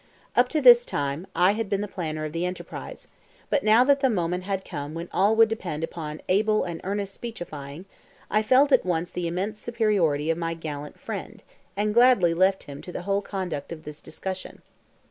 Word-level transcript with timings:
Up 0.35 0.49
to 0.49 0.61
this 0.61 0.83
time 0.83 1.27
I 1.35 1.51
had 1.51 1.69
been 1.69 1.81
the 1.81 1.87
planner 1.87 2.25
of 2.25 2.33
the 2.33 2.43
enterprise, 2.43 3.07
but 3.51 3.63
now 3.63 3.83
that 3.83 3.99
the 3.99 4.09
moment 4.09 4.45
had 4.45 4.65
come 4.65 4.95
when 4.95 5.07
all 5.13 5.35
would 5.35 5.47
depend 5.47 5.83
upon 5.83 6.21
able 6.27 6.63
and 6.63 6.81
earnest 6.83 7.13
speechifying, 7.13 7.85
I 8.27 8.41
felt 8.41 8.71
at 8.71 8.83
once 8.83 9.11
the 9.11 9.27
immense 9.27 9.59
superiority 9.59 10.31
of 10.31 10.39
my 10.39 10.55
gallant 10.55 10.99
friend, 10.99 11.43
and 11.77 11.93
gladly 11.93 12.33
left 12.33 12.61
to 12.61 12.71
him 12.71 12.81
the 12.81 13.03
whole 13.03 13.21
conduct 13.21 13.71
of 13.71 13.83
this 13.83 14.01
discussion. 14.01 14.63